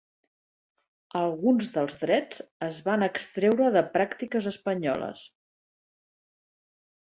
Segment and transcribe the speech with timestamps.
[1.19, 5.23] Alguns dels drets es van extreure de pràctiques espanyoles.